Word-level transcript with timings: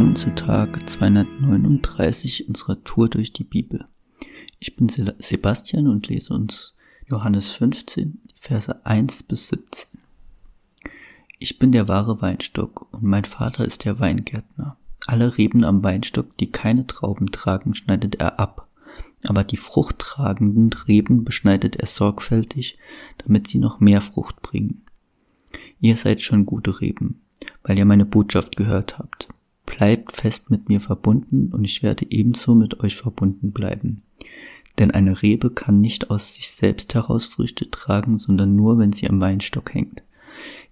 Willkommen 0.00 0.16
zu 0.16 0.34
Tag 0.34 0.88
239 0.88 2.48
unserer 2.48 2.82
Tour 2.84 3.10
durch 3.10 3.34
die 3.34 3.44
Bibel. 3.44 3.84
Ich 4.58 4.74
bin 4.74 4.88
Sebastian 4.88 5.88
und 5.88 6.08
lese 6.08 6.32
uns 6.32 6.72
Johannes 7.06 7.50
15, 7.50 8.18
Verse 8.34 8.86
1 8.86 9.24
bis 9.24 9.48
17. 9.48 10.00
Ich 11.38 11.58
bin 11.58 11.70
der 11.72 11.86
wahre 11.86 12.22
Weinstock 12.22 12.90
und 12.94 13.02
mein 13.02 13.26
Vater 13.26 13.62
ist 13.66 13.84
der 13.84 14.00
Weingärtner. 14.00 14.78
Alle 15.06 15.36
Reben 15.36 15.64
am 15.64 15.84
Weinstock, 15.84 16.34
die 16.38 16.50
keine 16.50 16.86
Trauben 16.86 17.30
tragen, 17.30 17.74
schneidet 17.74 18.14
er 18.14 18.40
ab, 18.40 18.68
aber 19.28 19.44
die 19.44 19.58
fruchttragenden 19.58 20.72
Reben 20.88 21.24
beschneidet 21.24 21.76
er 21.76 21.86
sorgfältig, 21.86 22.78
damit 23.18 23.48
sie 23.48 23.58
noch 23.58 23.80
mehr 23.80 24.00
Frucht 24.00 24.40
bringen. 24.40 24.80
Ihr 25.78 25.98
seid 25.98 26.22
schon 26.22 26.46
gute 26.46 26.80
Reben, 26.80 27.20
weil 27.64 27.78
ihr 27.78 27.84
meine 27.84 28.06
Botschaft 28.06 28.56
gehört 28.56 28.98
habt. 28.98 29.28
Bleibt 29.76 30.16
fest 30.16 30.50
mit 30.50 30.68
mir 30.68 30.80
verbunden 30.80 31.50
und 31.52 31.64
ich 31.64 31.82
werde 31.82 32.04
ebenso 32.10 32.54
mit 32.56 32.80
euch 32.80 32.96
verbunden 32.96 33.52
bleiben. 33.52 34.02
Denn 34.78 34.90
eine 34.90 35.22
Rebe 35.22 35.50
kann 35.50 35.80
nicht 35.80 36.10
aus 36.10 36.34
sich 36.34 36.50
selbst 36.50 36.94
heraus 36.94 37.24
Früchte 37.24 37.70
tragen, 37.70 38.18
sondern 38.18 38.56
nur, 38.56 38.78
wenn 38.78 38.92
sie 38.92 39.08
am 39.08 39.20
Weinstock 39.20 39.74
hängt. 39.74 40.02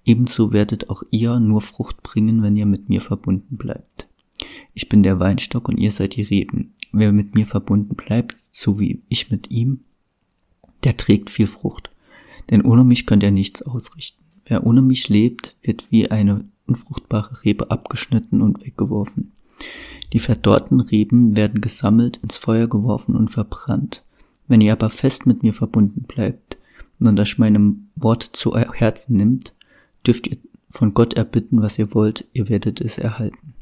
Ebenso 0.04 0.52
werdet 0.52 0.90
auch 0.90 1.02
ihr 1.10 1.38
nur 1.38 1.60
Frucht 1.60 2.02
bringen, 2.02 2.42
wenn 2.42 2.56
ihr 2.56 2.66
mit 2.66 2.88
mir 2.88 3.00
verbunden 3.00 3.56
bleibt. 3.56 4.08
Ich 4.74 4.88
bin 4.88 5.02
der 5.02 5.20
Weinstock 5.20 5.68
und 5.68 5.78
ihr 5.78 5.92
seid 5.92 6.16
die 6.16 6.22
Reben. 6.22 6.72
Wer 6.90 7.12
mit 7.12 7.34
mir 7.34 7.46
verbunden 7.46 7.94
bleibt, 7.94 8.36
so 8.50 8.80
wie 8.80 9.02
ich 9.08 9.30
mit 9.30 9.50
ihm, 9.50 9.80
der 10.84 10.96
trägt 10.96 11.30
viel 11.30 11.46
Frucht. 11.46 11.90
Denn 12.50 12.62
ohne 12.62 12.82
mich 12.82 13.06
könnt 13.06 13.22
ihr 13.22 13.30
nichts 13.30 13.62
ausrichten. 13.62 14.24
Wer 14.46 14.66
ohne 14.66 14.82
mich 14.82 15.08
lebt, 15.08 15.56
wird 15.62 15.86
wie 15.90 16.10
eine 16.10 16.48
unfruchtbare 16.68 17.42
Rebe 17.44 17.70
abgeschnitten 17.70 18.42
und 18.42 18.64
weggeworfen. 18.64 19.32
Die 20.12 20.20
verdorrten 20.20 20.80
Reben 20.80 21.36
werden 21.36 21.60
gesammelt, 21.60 22.18
ins 22.22 22.36
Feuer 22.36 22.66
geworfen 22.66 23.14
und 23.14 23.30
verbrannt. 23.30 24.04
Wenn 24.46 24.60
ihr 24.60 24.72
aber 24.72 24.90
fest 24.90 25.26
mit 25.26 25.42
mir 25.42 25.52
verbunden 25.52 26.02
bleibt 26.02 26.58
und 26.98 27.18
euch 27.20 27.38
meine 27.38 27.74
Worte 27.96 28.32
zu 28.32 28.56
Herzen 28.56 29.16
nimmt, 29.16 29.54
dürft 30.06 30.26
ihr 30.26 30.38
von 30.70 30.94
Gott 30.94 31.14
erbitten, 31.14 31.62
was 31.62 31.78
ihr 31.78 31.94
wollt, 31.94 32.26
ihr 32.32 32.48
werdet 32.48 32.80
es 32.80 32.98
erhalten. 32.98 33.54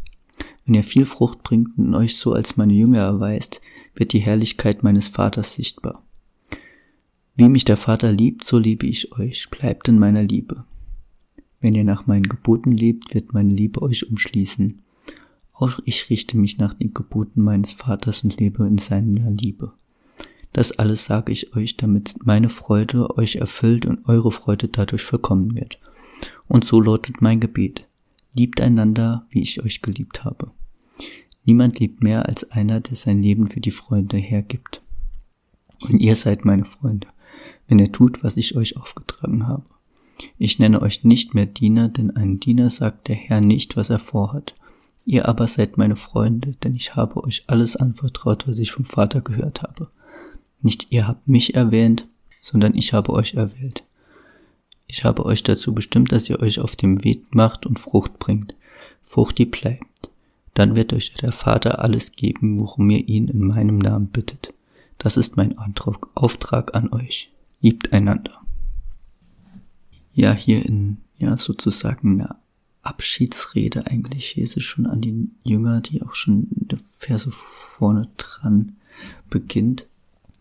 Wenn 0.64 0.74
ihr 0.74 0.84
viel 0.84 1.04
Frucht 1.04 1.42
bringt 1.42 1.78
und 1.78 1.94
euch 1.94 2.16
so 2.16 2.32
als 2.32 2.56
meine 2.56 2.72
Jünger 2.72 2.98
erweist, 2.98 3.60
wird 3.94 4.12
die 4.12 4.18
Herrlichkeit 4.18 4.82
meines 4.82 5.08
Vaters 5.08 5.54
sichtbar. 5.54 6.02
Wie 7.36 7.48
mich 7.48 7.64
der 7.64 7.76
Vater 7.76 8.12
liebt, 8.12 8.44
so 8.44 8.58
liebe 8.58 8.86
ich 8.86 9.12
euch, 9.12 9.48
bleibt 9.50 9.88
in 9.88 9.98
meiner 9.98 10.22
Liebe. 10.22 10.64
Wenn 11.60 11.74
ihr 11.74 11.84
nach 11.84 12.06
meinen 12.06 12.28
Geboten 12.28 12.72
lebt, 12.72 13.14
wird 13.14 13.32
meine 13.32 13.52
Liebe 13.52 13.82
euch 13.82 14.10
umschließen. 14.10 14.82
Auch 15.52 15.78
ich 15.84 16.10
richte 16.10 16.36
mich 16.36 16.58
nach 16.58 16.74
den 16.74 16.92
Geboten 16.92 17.42
meines 17.42 17.72
Vaters 17.72 18.24
und 18.24 18.38
lebe 18.38 18.66
in 18.66 18.78
seiner 18.78 19.30
Liebe. 19.30 19.72
Das 20.52 20.72
alles 20.72 21.06
sage 21.06 21.32
ich 21.32 21.54
euch, 21.56 21.76
damit 21.76 22.16
meine 22.24 22.48
Freude 22.48 23.16
euch 23.16 23.36
erfüllt 23.36 23.86
und 23.86 24.06
eure 24.06 24.32
Freude 24.32 24.68
dadurch 24.68 25.02
vollkommen 25.02 25.54
wird. 25.54 25.78
Und 26.48 26.64
so 26.64 26.80
lautet 26.80 27.20
mein 27.20 27.40
Gebet. 27.40 27.86
Liebt 28.34 28.60
einander, 28.60 29.26
wie 29.30 29.42
ich 29.42 29.62
euch 29.62 29.82
geliebt 29.82 30.24
habe. 30.24 30.50
Niemand 31.44 31.78
liebt 31.78 32.02
mehr 32.02 32.26
als 32.26 32.50
einer, 32.50 32.80
der 32.80 32.96
sein 32.96 33.22
Leben 33.22 33.48
für 33.48 33.60
die 33.60 33.70
Freunde 33.70 34.16
hergibt. 34.16 34.82
Und 35.80 36.00
ihr 36.00 36.16
seid 36.16 36.44
meine 36.44 36.64
Freunde, 36.64 37.08
wenn 37.68 37.78
ihr 37.78 37.92
tut, 37.92 38.24
was 38.24 38.36
ich 38.36 38.56
euch 38.56 38.76
aufgetragen 38.76 39.46
habe. 39.46 39.64
Ich 40.38 40.58
nenne 40.58 40.82
euch 40.82 41.04
nicht 41.04 41.34
mehr 41.34 41.46
Diener, 41.46 41.88
denn 41.88 42.14
ein 42.16 42.40
Diener 42.40 42.70
sagt 42.70 43.08
der 43.08 43.16
Herr 43.16 43.40
nicht, 43.40 43.76
was 43.76 43.90
er 43.90 43.98
vorhat. 43.98 44.54
Ihr 45.04 45.28
aber 45.28 45.46
seid 45.46 45.78
meine 45.78 45.96
Freunde, 45.96 46.56
denn 46.62 46.74
ich 46.74 46.96
habe 46.96 47.22
euch 47.22 47.44
alles 47.46 47.76
anvertraut, 47.76 48.48
was 48.48 48.58
ich 48.58 48.72
vom 48.72 48.84
Vater 48.84 49.20
gehört 49.20 49.62
habe. 49.62 49.88
Nicht 50.62 50.88
ihr 50.90 51.06
habt 51.06 51.28
mich 51.28 51.54
erwähnt, 51.54 52.06
sondern 52.40 52.74
ich 52.74 52.92
habe 52.92 53.12
euch 53.12 53.34
erwählt. 53.34 53.84
Ich 54.88 55.04
habe 55.04 55.24
euch 55.24 55.42
dazu 55.42 55.74
bestimmt, 55.74 56.12
dass 56.12 56.28
ihr 56.28 56.40
euch 56.40 56.60
auf 56.60 56.76
dem 56.76 57.04
Weg 57.04 57.34
macht 57.34 57.66
und 57.66 57.78
Frucht 57.78 58.18
bringt. 58.18 58.54
Frucht, 59.04 59.38
die 59.38 59.46
bleibt. 59.46 60.10
Dann 60.54 60.74
wird 60.74 60.92
euch 60.92 61.14
der 61.14 61.32
Vater 61.32 61.80
alles 61.80 62.12
geben, 62.12 62.58
worum 62.60 62.88
ihr 62.90 63.06
ihn 63.06 63.28
in 63.28 63.46
meinem 63.46 63.78
Namen 63.78 64.08
bittet. 64.08 64.54
Das 64.98 65.16
ist 65.16 65.36
mein 65.36 65.56
Auftrag 66.14 66.74
an 66.74 66.92
euch. 66.92 67.30
Liebt 67.60 67.92
einander 67.92 68.45
ja 70.16 70.32
hier 70.32 70.66
in 70.66 70.96
ja 71.18 71.36
sozusagen 71.36 72.20
eine 72.20 72.36
Abschiedsrede 72.82 73.86
eigentlich 73.86 74.34
Jesus 74.34 74.64
schon 74.64 74.86
an 74.86 75.00
die 75.00 75.28
Jünger, 75.44 75.80
die 75.80 76.02
auch 76.02 76.14
schon 76.14 76.48
der 76.50 76.78
Verse 76.90 77.30
vorne 77.30 78.08
dran 78.16 78.76
beginnt. 79.30 79.86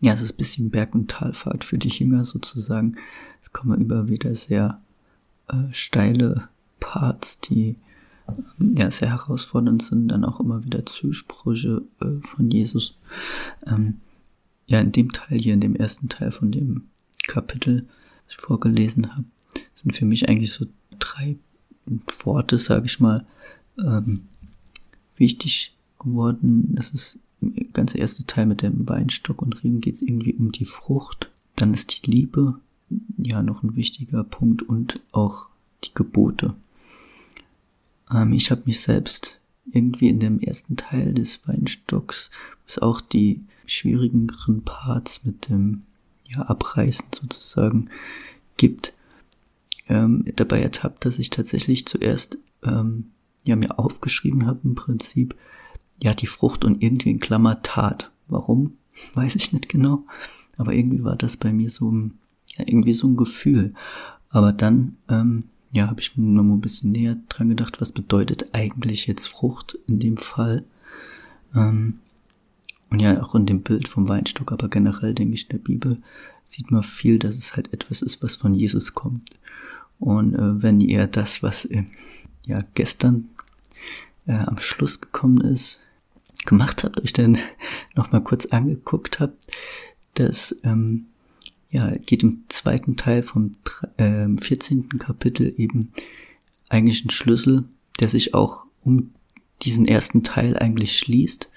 Ja, 0.00 0.12
es 0.12 0.20
ist 0.20 0.32
ein 0.32 0.36
bisschen 0.36 0.70
Berg- 0.70 0.94
und 0.94 1.10
Talfahrt 1.10 1.64
für 1.64 1.78
die 1.78 1.88
Jünger 1.88 2.24
sozusagen. 2.24 2.96
Es 3.42 3.52
kommen 3.52 3.80
immer 3.80 4.08
wieder 4.08 4.34
sehr 4.34 4.80
äh, 5.48 5.72
steile 5.72 6.48
Parts, 6.78 7.40
die 7.40 7.76
ja 8.58 8.90
sehr 8.90 9.10
herausfordernd 9.10 9.82
sind, 9.82 10.08
dann 10.08 10.24
auch 10.24 10.40
immer 10.40 10.64
wieder 10.64 10.84
Zusprüche 10.86 11.82
äh, 12.00 12.26
von 12.26 12.50
Jesus. 12.50 12.96
Ähm, 13.66 14.00
ja, 14.66 14.80
in 14.80 14.92
dem 14.92 15.12
Teil 15.12 15.38
hier, 15.38 15.54
in 15.54 15.60
dem 15.60 15.76
ersten 15.76 16.08
Teil 16.08 16.32
von 16.32 16.50
dem 16.50 16.88
Kapitel, 17.26 17.86
das 18.26 18.36
ich 18.36 18.36
vorgelesen 18.36 19.14
habe, 19.16 19.24
sind 19.86 19.96
für 19.96 20.04
mich 20.04 20.28
eigentlich 20.28 20.52
so 20.52 20.66
drei 20.98 21.36
Worte, 22.24 22.58
sage 22.58 22.86
ich 22.86 22.98
mal, 22.98 23.24
ähm, 23.78 24.26
wichtig 25.16 25.76
geworden. 26.00 26.74
Das 26.74 26.90
ist 26.90 27.18
der 27.40 27.66
ganze 27.72 27.98
erste 27.98 28.26
Teil 28.26 28.46
mit 28.46 28.62
dem 28.62 28.88
Weinstock 28.88 29.42
und 29.42 29.62
Reben 29.62 29.80
geht 29.80 29.94
es 29.94 30.02
irgendwie 30.02 30.34
um 30.34 30.50
die 30.50 30.64
Frucht. 30.64 31.30
Dann 31.54 31.72
ist 31.72 32.04
die 32.04 32.10
Liebe 32.10 32.58
ja 33.16 33.42
noch 33.42 33.62
ein 33.62 33.76
wichtiger 33.76 34.24
Punkt 34.24 34.62
und 34.62 35.00
auch 35.12 35.46
die 35.84 35.94
Gebote. 35.94 36.54
Ähm, 38.10 38.32
ich 38.32 38.50
habe 38.50 38.62
mich 38.64 38.80
selbst 38.80 39.38
irgendwie 39.70 40.08
in 40.08 40.18
dem 40.18 40.40
ersten 40.40 40.76
Teil 40.76 41.14
des 41.14 41.46
Weinstocks, 41.46 42.30
was 42.66 42.80
auch 42.80 43.00
die 43.00 43.40
schwierigeren 43.66 44.62
Parts 44.62 45.24
mit 45.24 45.48
dem 45.48 45.82
ja, 46.24 46.42
Abreißen 46.42 47.06
sozusagen 47.12 47.88
gibt, 48.56 48.92
ähm, 49.88 50.24
dabei 50.36 50.60
ertappt, 50.60 51.04
dass 51.04 51.18
ich 51.18 51.30
tatsächlich 51.30 51.86
zuerst 51.86 52.38
ähm, 52.62 53.10
ja 53.44 53.56
mir 53.56 53.78
aufgeschrieben 53.78 54.46
habe 54.46 54.60
im 54.64 54.74
Prinzip, 54.74 55.34
ja 56.02 56.14
die 56.14 56.26
Frucht 56.26 56.64
und 56.64 56.82
irgendwie 56.82 57.10
in 57.10 57.20
Klammer 57.20 57.62
Tat. 57.62 58.10
Warum? 58.28 58.76
Weiß 59.14 59.34
ich 59.36 59.52
nicht 59.52 59.68
genau. 59.68 60.04
Aber 60.56 60.72
irgendwie 60.72 61.04
war 61.04 61.16
das 61.16 61.36
bei 61.36 61.52
mir 61.52 61.70
so 61.70 61.90
ein, 61.90 62.18
ja, 62.56 62.64
irgendwie 62.66 62.94
so 62.94 63.06
ein 63.06 63.16
Gefühl. 63.16 63.74
Aber 64.30 64.52
dann, 64.52 64.96
ähm, 65.08 65.44
ja, 65.72 65.88
habe 65.88 66.00
ich 66.00 66.16
mir 66.16 66.24
noch 66.24 66.42
mal 66.42 66.54
ein 66.54 66.60
bisschen 66.60 66.92
näher 66.92 67.16
dran 67.28 67.50
gedacht, 67.50 67.80
was 67.80 67.92
bedeutet 67.92 68.54
eigentlich 68.54 69.06
jetzt 69.06 69.26
Frucht 69.26 69.78
in 69.86 70.00
dem 70.00 70.16
Fall. 70.16 70.64
Ähm, 71.54 72.00
und 72.88 73.00
ja, 73.00 73.22
auch 73.22 73.34
in 73.34 73.46
dem 73.46 73.62
Bild 73.62 73.88
vom 73.88 74.08
Weinstock, 74.08 74.52
aber 74.52 74.68
generell 74.68 75.12
denke 75.12 75.34
ich, 75.34 75.44
in 75.44 75.56
der 75.56 75.64
Bibel 75.64 75.98
sieht 76.46 76.70
man 76.70 76.84
viel, 76.84 77.18
dass 77.18 77.36
es 77.36 77.56
halt 77.56 77.72
etwas 77.72 78.00
ist, 78.00 78.22
was 78.22 78.36
von 78.36 78.54
Jesus 78.54 78.94
kommt. 78.94 79.28
Und 79.98 80.34
äh, 80.34 80.62
wenn 80.62 80.80
ihr 80.80 81.06
das, 81.06 81.42
was 81.42 81.64
äh, 81.66 81.84
ja 82.46 82.62
gestern 82.74 83.28
äh, 84.26 84.32
am 84.32 84.58
Schluss 84.58 85.00
gekommen 85.00 85.40
ist, 85.40 85.80
gemacht 86.44 86.84
habt, 86.84 87.00
euch 87.00 87.12
dann 87.12 87.38
nochmal 87.94 88.22
kurz 88.22 88.46
angeguckt 88.46 89.20
habt, 89.20 89.46
das 90.14 90.56
ähm, 90.64 91.06
ja, 91.70 91.90
geht 91.90 92.22
im 92.22 92.44
zweiten 92.48 92.96
Teil 92.96 93.22
vom 93.22 93.56
äh, 93.96 94.28
14. 94.28 94.88
Kapitel 94.98 95.54
eben 95.58 95.92
eigentlich 96.68 97.04
ein 97.04 97.10
Schlüssel, 97.10 97.64
der 98.00 98.08
sich 98.08 98.34
auch 98.34 98.64
um 98.82 99.12
diesen 99.62 99.86
ersten 99.86 100.22
Teil 100.22 100.56
eigentlich 100.56 100.98
schließt, 100.98 101.48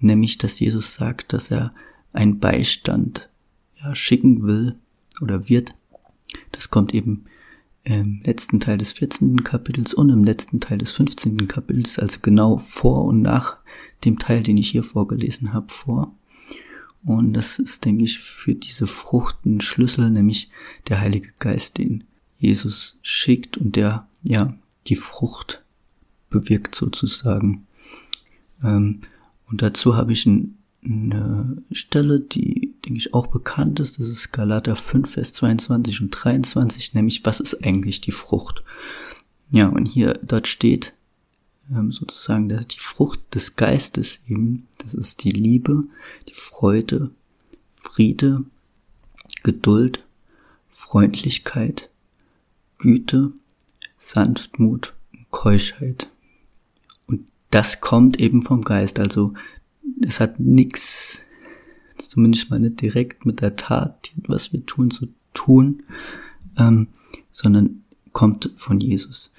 nämlich 0.00 0.38
dass 0.38 0.60
Jesus 0.60 0.94
sagt, 0.94 1.32
dass 1.32 1.50
er 1.50 1.74
einen 2.12 2.38
Beistand 2.40 3.28
ja, 3.76 3.94
schicken 3.94 4.44
will 4.44 4.76
oder 5.20 5.48
wird. 5.48 5.74
Das 6.52 6.70
kommt 6.70 6.94
eben 6.94 7.26
im 7.84 8.22
letzten 8.24 8.60
Teil 8.60 8.78
des 8.78 8.92
14. 8.92 9.44
Kapitels 9.44 9.94
und 9.94 10.10
im 10.10 10.24
letzten 10.24 10.60
Teil 10.60 10.78
des 10.78 10.92
15. 10.92 11.48
Kapitels, 11.48 11.98
also 11.98 12.18
genau 12.22 12.58
vor 12.58 13.04
und 13.04 13.22
nach 13.22 13.58
dem 14.04 14.18
Teil, 14.18 14.42
den 14.42 14.56
ich 14.56 14.70
hier 14.70 14.82
vorgelesen 14.82 15.52
habe, 15.52 15.72
vor. 15.72 16.14
Und 17.04 17.34
das 17.34 17.58
ist, 17.58 17.84
denke 17.84 18.04
ich, 18.04 18.18
für 18.18 18.54
diese 18.54 18.86
Frucht 18.86 19.44
ein 19.44 19.60
Schlüssel, 19.60 20.08
nämlich 20.08 20.50
der 20.88 21.00
Heilige 21.00 21.32
Geist, 21.38 21.76
den 21.76 22.04
Jesus 22.38 22.98
schickt 23.02 23.58
und 23.58 23.76
der, 23.76 24.08
ja, 24.22 24.54
die 24.86 24.96
Frucht 24.96 25.62
bewirkt 26.30 26.74
sozusagen. 26.74 27.66
Ähm, 28.62 29.02
und 29.50 29.60
dazu 29.60 29.96
habe 29.96 30.14
ich 30.14 30.24
ein 30.24 30.56
eine 30.84 31.62
Stelle, 31.72 32.20
die, 32.20 32.63
denke 32.84 32.98
ich, 32.98 33.14
auch 33.14 33.26
bekannt 33.26 33.80
ist. 33.80 33.98
Das 33.98 34.08
ist 34.08 34.32
Galater 34.32 34.76
5, 34.76 35.10
Vers 35.10 35.32
22 35.32 36.00
und 36.00 36.10
23, 36.10 36.94
nämlich 36.94 37.24
was 37.24 37.40
ist 37.40 37.64
eigentlich 37.64 38.00
die 38.00 38.12
Frucht? 38.12 38.62
Ja, 39.50 39.68
und 39.68 39.86
hier, 39.86 40.18
dort 40.22 40.48
steht, 40.48 40.94
ähm, 41.70 41.92
sozusagen 41.92 42.48
die 42.48 42.78
Frucht 42.78 43.20
des 43.34 43.56
Geistes 43.56 44.20
eben, 44.28 44.66
das 44.78 44.94
ist 44.94 45.24
die 45.24 45.30
Liebe, 45.30 45.84
die 46.28 46.34
Freude, 46.34 47.10
Friede, 47.82 48.44
Geduld, 49.42 50.04
Freundlichkeit, 50.70 51.90
Güte, 52.78 53.32
Sanftmut 53.98 54.94
und 55.12 55.30
Keuschheit. 55.30 56.08
Und 57.06 57.26
das 57.50 57.80
kommt 57.80 58.20
eben 58.20 58.42
vom 58.42 58.62
Geist, 58.62 58.98
also 58.98 59.34
es 60.00 60.20
hat 60.20 60.40
nichts, 60.40 61.20
zumindest 62.14 62.48
mal 62.48 62.60
nicht 62.60 62.80
direkt 62.80 63.26
mit 63.26 63.40
der 63.40 63.56
Tat, 63.56 64.12
was 64.28 64.52
wir 64.52 64.64
tun, 64.64 64.92
zu 64.92 65.08
tun, 65.34 65.82
ähm, 66.56 66.86
sondern 67.32 67.82
kommt 68.12 68.50
von 68.54 68.78
Jesus. 68.78 69.32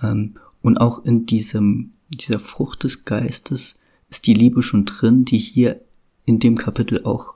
Ähm, 0.00 0.36
und 0.62 0.80
auch 0.80 1.04
in 1.04 1.26
diesem, 1.26 1.90
dieser 2.10 2.38
Frucht 2.38 2.84
des 2.84 3.04
Geistes 3.04 3.76
ist 4.08 4.28
die 4.28 4.34
Liebe 4.34 4.62
schon 4.62 4.84
drin, 4.84 5.24
die 5.24 5.38
hier 5.38 5.80
in 6.24 6.38
dem 6.38 6.56
Kapitel 6.56 7.04
auch 7.04 7.34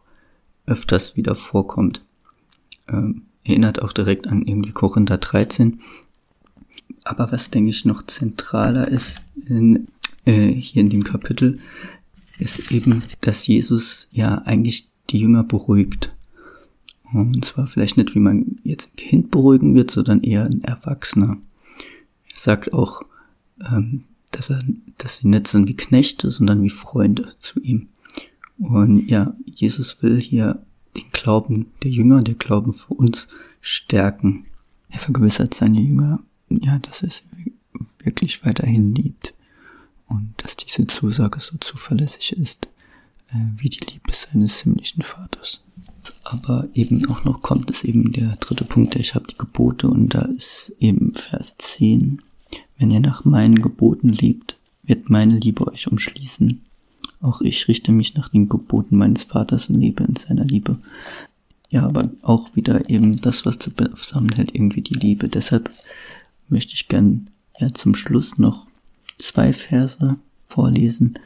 öfters 0.67 1.17
wieder 1.17 1.35
vorkommt. 1.35 2.01
Ähm, 2.87 3.23
erinnert 3.43 3.83
auch 3.83 3.93
direkt 3.93 4.29
an 4.29 4.47
irgendwie 4.47 4.71
Korinther 4.71 5.19
13. 5.19 5.81
Aber 7.03 7.33
was 7.33 7.51
denke 7.51 7.71
ich 7.71 7.85
noch 7.85 8.07
zentraler 8.07 8.87
ist 8.87 9.21
in, 9.49 9.89
äh, 10.27 10.53
hier 10.53 10.83
in 10.83 10.91
dem 10.91 11.03
Kapitel, 11.03 11.59
ist 12.39 12.71
eben, 12.73 13.03
dass 13.21 13.47
Jesus 13.47 14.09
ja 14.13 14.39
eigentlich 14.43 14.89
die 15.11 15.19
Jünger 15.19 15.45
beruhigt. 15.45 16.13
Und 17.13 17.45
zwar 17.45 17.67
vielleicht 17.67 17.97
nicht, 17.97 18.15
wie 18.15 18.21
man 18.21 18.57
jetzt 18.65 18.89
ein 18.89 18.97
Kind 18.97 19.31
beruhigen 19.31 19.75
wird, 19.75 19.91
sondern 19.91 20.23
eher 20.23 20.45
ein 20.45 20.63
Erwachsener. 20.63 21.39
Er 22.33 22.39
sagt 22.39 22.73
auch, 22.73 23.03
ähm, 23.61 24.05
dass, 24.33 24.51
er, 24.51 24.59
dass 24.99 25.17
sie 25.17 25.29
nicht 25.29 25.47
sind 25.47 25.69
wie 25.69 25.77
Knechte, 25.77 26.31
sondern 26.31 26.63
wie 26.63 26.71
Freunde 26.71 27.35
zu 27.39 27.61
ihm. 27.61 27.89
Und 28.59 29.09
ja, 29.09 29.35
Jesus 29.45 30.03
will 30.03 30.21
hier 30.21 30.63
den 30.97 31.05
Glauben 31.13 31.67
der 31.83 31.91
Jünger, 31.91 32.23
der 32.23 32.35
Glauben 32.35 32.73
für 32.73 32.95
uns 32.95 33.29
stärken. 33.61 34.47
Er 34.89 34.99
vergewissert 34.99 35.55
seine 35.55 35.81
Jünger, 35.81 36.21
ja, 36.49 36.79
dass 36.81 37.03
er 37.03 37.11
sie 37.11 37.53
wirklich 38.03 38.45
weiterhin 38.45 38.95
liebt 38.95 39.36
und 40.09 40.35
dass 40.39 40.57
diese 40.57 40.87
Zusage 40.87 41.41
so 41.41 41.57
zuverlässig 41.59 42.33
ist 42.33 42.69
äh, 43.31 43.37
wie 43.57 43.69
die 43.69 43.85
Liebe 43.85 44.13
seines 44.13 44.61
himmlischen 44.61 45.03
Vaters. 45.03 45.63
Aber 46.23 46.69
eben 46.75 47.09
auch 47.11 47.25
noch 47.25 47.43
kommt 47.43 47.71
es 47.71 47.85
eben 47.85 48.13
der 48.13 48.37
dritte 48.37 48.65
Punkt, 48.65 48.95
der 48.95 49.01
ich 49.01 49.15
habe 49.15 49.27
die 49.27 49.39
Gebote 49.39 49.89
und 49.89 50.11
da 50.11 50.23
ist 50.23 50.73
eben 50.79 51.15
Vers 51.15 51.57
10. 51.59 52.23
Wenn 52.79 52.91
ihr 52.91 53.01
nach 53.01 53.25
meinen 53.25 53.61
Geboten 53.61 54.11
lebt, 54.11 54.57
wird 54.85 55.11
meine 55.11 55.39
Liebe 55.39 55.67
euch 55.67 55.89
umschließen. 55.89 56.63
Auch 57.21 57.41
ich 57.41 57.67
richte 57.67 57.93
mich 57.93 58.15
nach 58.15 58.29
den 58.29 58.49
Geboten 58.49 58.97
meines 58.97 59.25
Vaters 59.25 59.69
und 59.69 59.81
lebe 59.81 60.05
in 60.05 60.17
seiner 60.17 60.45
Liebe. 60.45 60.79
Ja, 61.71 61.85
aber 61.85 62.11
auch 62.23 62.55
wieder 62.55 62.89
eben 62.89 63.17
das, 63.17 63.45
was 63.45 63.59
zusammenhält, 63.59 64.55
irgendwie 64.55 64.83
die 64.83 64.95
Liebe. 64.95 65.29
Deshalb 65.29 65.71
möchte 66.49 66.75
ich 66.75 66.89
gern 66.89 67.31
ja 67.59 67.73
zum 67.75 67.95
Schluss 67.95 68.39
noch 68.39 68.66
zwei 69.19 69.53
Verse 69.53 70.17
vorlesen, 70.49 71.19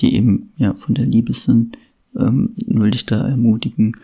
die 0.00 0.14
eben 0.14 0.52
ja 0.56 0.74
von 0.74 0.94
der 0.94 1.06
Liebe 1.06 1.32
sind, 1.32 1.78
ähm, 2.16 2.54
will 2.66 2.90
dich 2.90 3.06
da 3.06 3.26
ermutigen, 3.26 3.96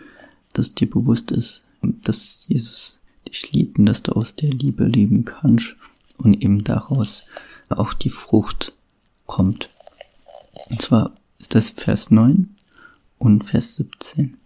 dass 0.53 0.73
dir 0.73 0.89
bewusst 0.89 1.31
ist, 1.31 1.63
dass 1.81 2.45
Jesus 2.47 2.99
dich 3.27 3.51
liebt 3.51 3.79
und 3.79 3.85
dass 3.85 4.03
du 4.03 4.13
aus 4.13 4.35
der 4.35 4.51
Liebe 4.51 4.85
leben 4.85 5.25
kannst 5.25 5.75
und 6.17 6.43
eben 6.43 6.63
daraus 6.63 7.25
auch 7.69 7.93
die 7.93 8.09
Frucht 8.09 8.73
kommt. 9.25 9.69
Und 10.69 10.81
zwar 10.81 11.11
ist 11.39 11.55
das 11.55 11.71
Vers 11.71 12.11
9 12.11 12.55
und 13.17 13.43
Vers 13.43 13.75
17. 13.77 14.37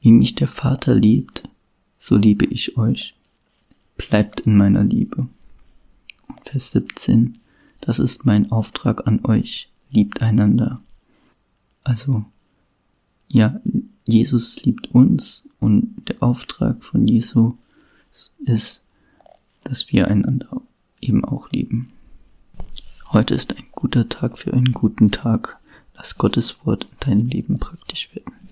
Wie 0.00 0.12
mich 0.12 0.34
der 0.34 0.48
Vater 0.48 0.94
liebt, 0.94 1.48
so 1.98 2.16
liebe 2.16 2.44
ich 2.46 2.76
euch. 2.76 3.14
Bleibt 3.96 4.40
in 4.40 4.56
meiner 4.56 4.84
Liebe. 4.84 5.26
Vers 6.44 6.70
17. 6.72 7.38
Das 7.80 7.98
ist 7.98 8.24
mein 8.24 8.50
Auftrag 8.52 9.06
an 9.06 9.24
euch. 9.24 9.70
Liebt 9.90 10.22
einander. 10.22 10.80
Also, 11.84 12.24
ja, 13.28 13.60
Jesus 14.06 14.62
liebt 14.64 14.92
uns 14.92 15.44
und 15.60 16.08
der 16.08 16.22
Auftrag 16.22 16.82
von 16.82 17.06
Jesus 17.06 17.54
ist, 18.44 18.82
dass 19.64 19.90
wir 19.92 20.08
einander 20.08 20.62
eben 21.00 21.24
auch 21.24 21.50
lieben. 21.50 21.92
Heute 23.12 23.34
ist 23.34 23.56
ein 23.56 23.66
guter 23.72 24.08
Tag 24.08 24.38
für 24.38 24.52
einen 24.52 24.72
guten 24.72 25.10
Tag. 25.10 25.58
Lass 25.94 26.18
Gottes 26.18 26.64
Wort 26.64 26.86
in 26.90 26.98
deinem 27.00 27.28
Leben 27.28 27.58
praktisch 27.58 28.14
werden. 28.14 28.45